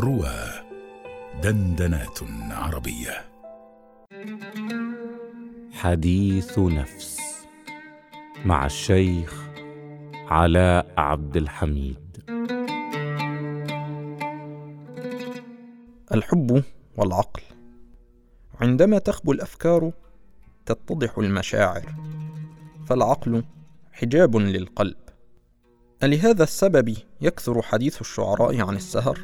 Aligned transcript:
روى 0.00 0.50
دندنات 1.42 2.18
عربية. 2.50 3.24
حديث 5.72 6.58
نفس 6.58 7.20
مع 8.44 8.66
الشيخ 8.66 9.42
علاء 10.14 10.86
عبد 10.96 11.36
الحميد. 11.36 12.24
الحب 16.14 16.62
والعقل. 16.96 17.42
عندما 18.60 18.98
تخبو 18.98 19.32
الأفكار 19.32 19.92
تتضح 20.66 21.18
المشاعر 21.18 21.94
فالعقل 22.86 23.44
حجاب 23.92 24.36
للقلب. 24.36 24.96
ألهذا 26.02 26.42
السبب 26.42 26.96
يكثر 27.20 27.62
حديث 27.62 28.00
الشعراء 28.00 28.60
عن 28.60 28.76
السهر؟ 28.76 29.18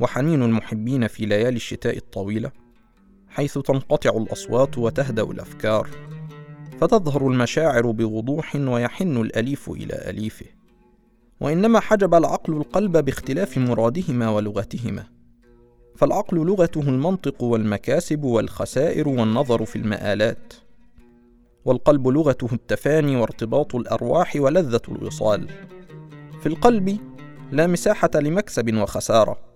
وحنين 0.00 0.42
المحبين 0.42 1.06
في 1.06 1.26
ليالي 1.26 1.56
الشتاء 1.56 1.96
الطويلة 1.96 2.50
حيث 3.28 3.58
تنقطع 3.58 4.10
الأصوات 4.10 4.78
وتهدأ 4.78 5.22
الأفكار 5.22 5.88
فتظهر 6.80 7.28
المشاعر 7.28 7.90
بوضوح 7.90 8.56
ويحن 8.56 9.16
الأليف 9.16 9.70
إلى 9.70 10.10
أليفه. 10.10 10.46
وإنما 11.40 11.80
حجب 11.80 12.14
العقل 12.14 12.52
القلب 12.52 12.96
باختلاف 12.96 13.58
مرادهما 13.58 14.30
ولغتهما 14.30 15.04
فالعقل 15.96 16.36
لغته 16.36 16.80
المنطق 16.80 17.42
والمكاسب 17.42 18.24
والخسائر 18.24 19.08
والنظر 19.08 19.64
في 19.64 19.76
المآلات 19.76 20.54
والقلب 21.64 22.08
لغته 22.08 22.48
التفاني 22.52 23.16
وارتباط 23.16 23.74
الأرواح 23.74 24.36
ولذة 24.36 24.80
الوصال. 24.88 25.48
في 26.40 26.46
القلب 26.46 26.98
لا 27.52 27.66
مساحة 27.66 28.10
لمكسب 28.14 28.74
وخسارة. 28.74 29.53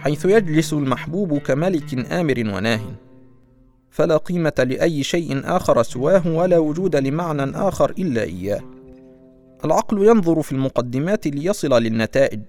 حيث 0.00 0.24
يجلس 0.24 0.72
المحبوب 0.72 1.38
كملك 1.38 2.12
آمر 2.12 2.38
وناه. 2.38 2.80
فلا 3.90 4.16
قيمة 4.16 4.52
لأي 4.58 5.02
شيء 5.02 5.40
آخر 5.44 5.82
سواه 5.82 6.28
ولا 6.28 6.58
وجود 6.58 6.96
لمعنى 6.96 7.42
آخر 7.42 7.90
إلا 7.90 8.22
إياه. 8.22 8.60
العقل 9.64 10.06
ينظر 10.06 10.42
في 10.42 10.52
المقدمات 10.52 11.26
ليصل 11.26 11.82
للنتائج. 11.82 12.40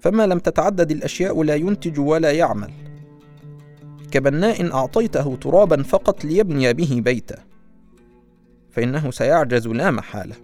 فما 0.00 0.26
لم 0.26 0.38
تتعدد 0.38 0.90
الأشياء 0.90 1.42
لا 1.42 1.54
ينتج 1.54 2.00
ولا 2.00 2.32
يعمل. 2.32 2.70
كبناء 4.10 4.74
أعطيته 4.74 5.36
ترابا 5.36 5.82
فقط 5.82 6.24
ليبني 6.24 6.72
به 6.72 7.00
بيتا 7.04 7.38
فإنه 8.70 9.10
سيعجز 9.10 9.68
لا 9.68 9.90
محالة. 9.90 10.34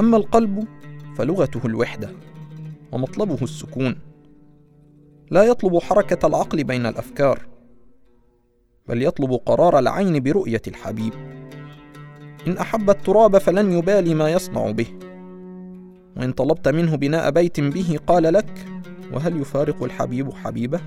أما 0.00 0.16
القلب 0.16 0.64
فلغته 1.16 1.60
الوحدة 1.64 2.10
ومطلبه 2.92 3.38
السكون. 3.42 3.96
لا 5.32 5.42
يطلب 5.42 5.78
حركة 5.78 6.26
العقل 6.26 6.64
بين 6.64 6.86
الأفكار 6.86 7.40
بل 8.88 9.02
يطلب 9.02 9.32
قرار 9.32 9.78
العين 9.78 10.22
برؤية 10.22 10.62
الحبيب. 10.66 11.12
إن 12.46 12.58
أحب 12.58 12.90
التراب 12.90 13.38
فلن 13.38 13.72
يبالي 13.72 14.14
ما 14.14 14.30
يصنع 14.30 14.70
به. 14.70 14.86
وإن 16.16 16.32
طلبت 16.32 16.68
منه 16.68 16.96
بناء 16.96 17.30
بيت 17.30 17.60
به 17.60 17.98
قال 18.06 18.22
لك 18.22 18.66
وهل 19.12 19.40
يفارق 19.40 19.82
الحبيب 19.82 20.32
حبيبه؟ 20.32 20.80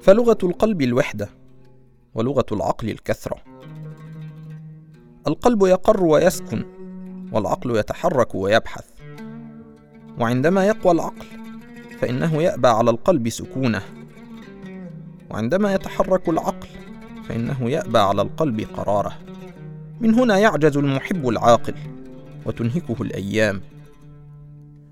فلغة 0.00 0.38
القلب 0.42 0.82
الوحدة 0.82 1.28
ولغة 2.14 2.46
العقل 2.52 2.90
الكثرة. 2.90 3.36
القلب 5.26 5.62
يقر 5.62 6.04
ويسكن 6.04 6.64
والعقل 7.32 7.76
يتحرك 7.76 8.34
ويبحث. 8.34 8.84
وعندما 10.18 10.66
يقوى 10.66 10.92
العقل 10.92 11.41
فإنه 12.02 12.42
يأبى 12.42 12.68
على 12.68 12.90
القلب 12.90 13.28
سكونه. 13.28 13.82
وعندما 15.30 15.74
يتحرك 15.74 16.28
العقل 16.28 16.68
فإنه 17.28 17.70
يأبى 17.70 17.98
على 17.98 18.22
القلب 18.22 18.60
قراره. 18.60 19.12
من 20.00 20.14
هنا 20.14 20.38
يعجز 20.38 20.76
المحب 20.76 21.28
العاقل 21.28 21.74
وتنهكه 22.46 23.02
الأيام. 23.02 23.60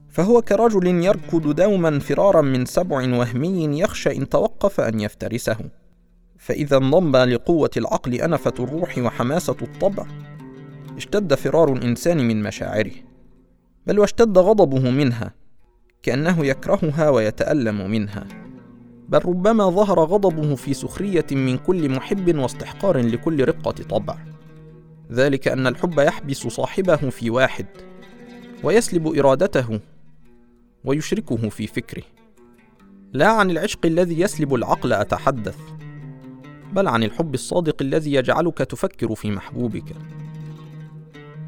فهو 0.08 0.42
كرجل 0.42 0.86
يركض 0.86 1.54
دوما 1.54 1.98
فرارا 1.98 2.40
من 2.40 2.66
سبع 2.66 2.96
وهمي 2.96 3.80
يخشى 3.80 4.16
إن 4.16 4.28
توقف 4.28 4.80
أن 4.80 5.00
يفترسه. 5.00 5.58
فإذا 6.38 6.76
انضم 6.76 7.16
لقوة 7.16 7.70
العقل 7.76 8.14
أنفة 8.14 8.54
الروح 8.60 8.98
وحماسة 8.98 9.56
الطبع. 9.62 10.06
اشتد 10.96 11.34
فرار 11.34 11.72
الإنسان 11.72 12.28
من 12.28 12.42
مشاعره. 12.42 12.94
بل 13.86 13.98
واشتد 13.98 14.38
غضبه 14.38 14.90
منها. 14.90 15.39
كأنه 16.02 16.46
يكرهها 16.46 17.10
ويتألم 17.10 17.90
منها. 17.90 18.26
بل 19.08 19.18
ربما 19.18 19.70
ظهر 19.70 20.00
غضبه 20.00 20.54
في 20.54 20.74
سخرية 20.74 21.26
من 21.32 21.58
كل 21.58 21.88
محب 21.88 22.36
واستحقار 22.38 22.98
لكل 22.98 23.44
رقة 23.44 23.70
طبع. 23.70 24.18
ذلك 25.12 25.48
أن 25.48 25.66
الحب 25.66 25.98
يحبس 25.98 26.36
صاحبه 26.36 26.96
في 26.96 27.30
واحد 27.30 27.66
ويسلب 28.64 29.18
إرادته 29.18 29.80
ويشركه 30.84 31.48
في 31.48 31.66
فكره. 31.66 32.02
لا 33.12 33.28
عن 33.28 33.50
العشق 33.50 33.86
الذي 33.86 34.20
يسلب 34.20 34.54
العقل 34.54 34.92
أتحدث 34.92 35.58
بل 36.72 36.88
عن 36.88 37.02
الحب 37.02 37.34
الصادق 37.34 37.76
الذي 37.82 38.12
يجعلك 38.12 38.58
تفكر 38.58 39.14
في 39.14 39.30
محبوبك. 39.30 39.96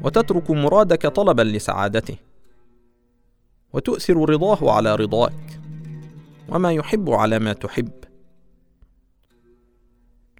وتترك 0.03 0.51
مرادك 0.51 1.07
طلبا 1.07 1.41
لسعادته. 1.41 2.15
وتؤثر 3.73 4.29
رضاه 4.29 4.71
على 4.71 4.95
رضاك. 4.95 5.59
وما 6.49 6.73
يحب 6.73 7.09
على 7.09 7.39
ما 7.39 7.53
تحب. 7.53 7.91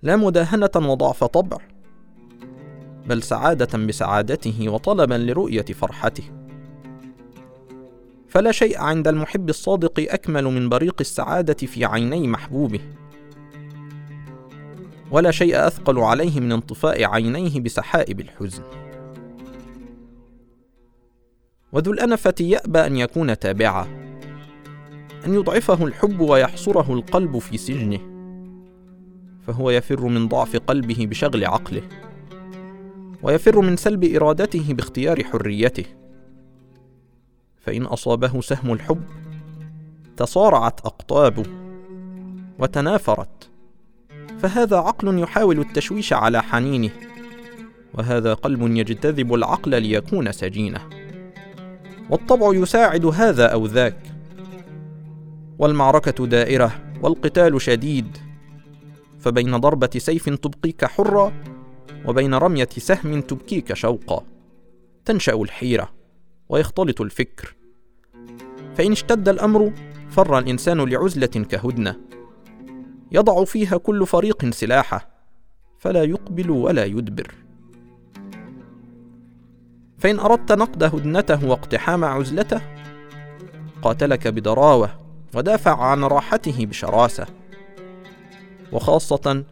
لا 0.02 0.16
مداهنة 0.16 0.72
وضعف 0.76 1.24
طبع 1.24 1.58
بل 3.06 3.24
سعادة 3.24 3.78
بسعادته 3.78 4.70
وطلبا 4.70 5.14
لرؤية 5.14 5.66
فرحته. 5.66 6.24
فلا 8.30 8.52
شيء 8.52 8.80
عند 8.80 9.08
المحب 9.08 9.50
الصادق 9.50 10.14
أكمل 10.14 10.44
من 10.44 10.70
بريق 10.70 10.96
السعادة 11.00 11.54
في 11.54 11.86
عيني 11.86 12.28
محبوبه. 12.28 12.80
ولا 15.12 15.32
شيء 15.32 15.68
أثقل 15.68 16.00
عليه 16.00 16.40
من 16.40 16.52
انطفاء 16.52 17.04
عينيه 17.04 17.60
بسحائب 17.60 18.20
الحزن. 18.20 18.64
وذو 21.74 21.92
الأنفة 21.92 22.36
يأبى 22.40 22.80
أن 22.80 22.98
يكون 22.98 23.40
تابعا 23.40 23.88
أن 25.26 25.34
يضعفه 25.34 25.86
الحب 25.86 26.20
ويحصره 26.20 26.94
القلب 26.94 27.38
في 27.38 27.58
سجنه 27.58 28.00
فهو 29.48 29.70
يفر 29.70 30.06
من 30.06 30.28
ضعف 30.28 30.56
قلبه 30.56 31.08
بشغل 31.10 31.46
عقله 31.46 31.82
ويفر 33.24 33.62
من 33.62 33.78
سلب 33.78 34.04
إرادته 34.04 34.74
باختيار 34.74 35.24
حريته. 35.24 35.86
فإن 37.62 37.84
أصابه 37.84 38.42
سهم 38.42 38.74
الحب 38.74 39.04
تصارعت 40.18 40.80
أقطابه 40.80 41.44
وتنافرت 42.60 43.50
فهذا 44.40 44.78
عقل 44.78 45.20
يحاول 45.20 45.60
التشويش 45.60 46.14
على 46.14 46.44
حنينه 46.44 46.92
وهذا 47.94 48.34
قلب 48.34 48.62
يجتذب 48.62 49.34
العقل 49.34 49.82
ليكون 49.82 50.32
سجينه. 50.32 50.93
والطبع 52.10 52.54
يساعد 52.54 53.06
هذا 53.06 53.46
أو 53.46 53.66
ذاك. 53.66 54.14
والمعركة 55.60 56.26
دائرة 56.26 56.72
والقتال 57.02 57.62
شديد. 57.62 58.18
فبين 59.20 59.58
ضربة 59.58 59.90
سيف 59.98 60.30
تبقيك 60.30 60.86
حرا 60.86 61.34
وبين 62.06 62.34
رمية 62.34 62.70
سهم 62.78 63.22
تبكيك 63.22 63.74
شوقا. 63.74 64.24
تنشأ 65.06 65.34
الحيرة 65.34 65.90
ويختلط 66.50 67.02
الفكر. 67.02 67.56
فإن 68.76 68.92
اشتد 68.92 69.30
الأمر 69.30 69.74
فر 70.10 70.38
الإنسان 70.40 70.82
لعزلة 70.82 71.28
كهدنة. 71.28 71.96
يضع 73.12 73.44
فيها 73.44 73.78
كل 73.78 74.08
فريق 74.08 74.50
سلاحه 74.50 75.10
فلا 75.80 76.04
يقبل 76.04 76.52
ولا 76.52 76.86
يدبر. 76.86 77.43
فإن 80.04 80.20
أردت 80.20 80.52
نقد 80.52 80.84
هدنته 80.84 81.46
واقتحام 81.46 82.06
عزلته 82.06 82.62
قاتلك 83.82 84.28
بضراوه 84.28 84.90
ودافع 85.36 85.84
عن 85.84 86.04
راحته 86.04 86.66
بشراسة. 86.66 87.26
وخاصة 88.72 89.46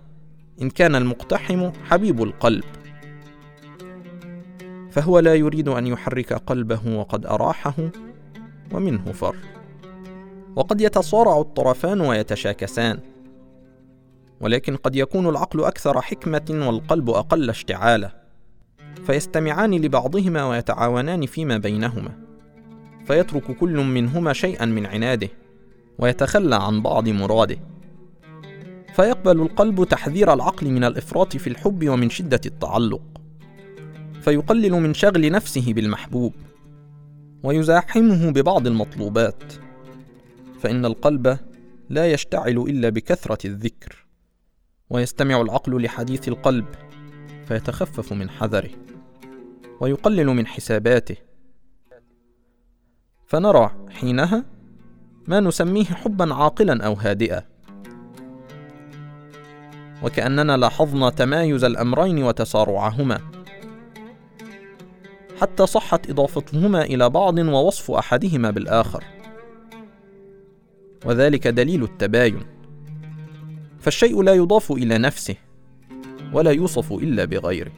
إن 0.62 0.70
كان 0.70 0.96
المقتحم 0.96 1.72
حبيب 1.90 2.24
القلب. 2.24 2.64
فهو 4.92 5.20
لا 5.20 5.36
يريد 5.36 5.68
أن 5.68 5.88
يحرك 5.88 6.34
قلبه 6.34 6.98
وقد 6.98 7.26
أراحه 7.26 7.76
ومنه 8.72 9.12
فر. 9.12 9.36
وقد 10.56 10.82
يتصارع 10.82 11.40
الطرفان 11.40 12.02
ويتشاكسان. 12.02 13.00
ولكن 14.42 14.76
قد 14.76 14.96
يكون 14.96 15.30
العقل 15.30 15.64
أكثر 15.64 16.02
حكمة 16.02 16.66
والقلب 16.68 17.10
أقل 17.10 17.50
اشتعالا. 17.50 18.21
فيستمعان 19.06 19.74
لبعضهما 19.74 20.46
ويتعاونان 20.46 21.26
فيما 21.26 21.58
بينهما. 21.58 22.12
فيترك 23.06 23.58
كل 23.58 23.78
منهما 23.78 24.34
شيئا 24.34 24.66
من 24.66 24.86
عناده 24.86 25.30
ويتخلى 26.00 26.56
عن 26.56 26.82
بعض 26.82 27.10
مراده. 27.10 27.58
فيقبل 28.94 29.42
القلب 29.42 29.84
تحذير 29.84 30.34
العقل 30.34 30.72
من 30.72 30.84
الإفراط 30.84 31.38
في 31.38 31.48
الحب 31.48 31.90
ومن 31.90 32.10
شدة 32.10 32.42
التعلق. 32.46 33.02
فيقلل 34.22 34.72
من 34.72 34.94
شغل 34.94 35.32
نفسه 35.32 35.74
بالمحبوب 35.74 36.34
ويزاحمه 37.44 38.32
ببعض 38.32 38.68
المطلوبات. 38.68 39.44
فإن 40.60 40.86
القلب 40.86 41.38
لا 41.90 42.12
يشتعل 42.12 42.58
إلا 42.58 42.90
بكثرة 42.90 43.48
الذكر. 43.48 44.06
ويستمع 44.90 45.42
العقل 45.42 45.84
لحديث 45.84 46.28
القلب 46.28 46.66
فيتخفف 47.52 48.14
من 48.14 48.30
حذره 48.30 48.70
ويقلل 49.80 50.28
من 50.28 50.48
حساباته. 50.48 51.16
فنرى 53.26 53.72
حينها 53.90 54.46
ما 55.28 55.40
نسميه 55.40 55.86
حبا 55.86 56.34
عاقلا 56.34 56.86
أو 56.86 56.94
هادئا. 56.94 57.44
وكأننا 60.04 60.58
لاحظنا 60.58 61.10
تمايز 61.10 61.64
الأمرين 61.64 62.24
وتسارعهما. 62.24 63.22
حتى 65.42 65.66
صحت 65.66 66.10
إضافتهما 66.10 66.82
إلى 66.82 67.10
بعض 67.10 67.38
ووصف 67.38 67.92
أحدهما 67.92 68.52
بالآخر. 68.52 69.04
وذلك 71.06 71.48
دليل 71.48 71.84
التباين. 71.84 72.46
فالشيء 73.80 74.22
لا 74.22 74.34
يضاف 74.34 74.72
إلى 74.72 74.98
نفسه. 74.98 75.36
ولا 76.34 76.52
يوصف 76.52 76.94
إلا 76.94 77.26
بغيره. 77.26 77.72